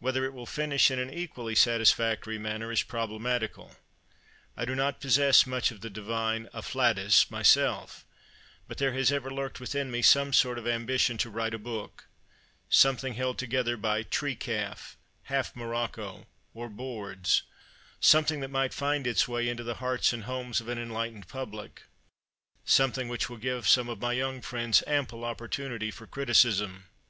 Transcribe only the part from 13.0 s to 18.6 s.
held together by "tree calf," "half morocco," or "boards"; something that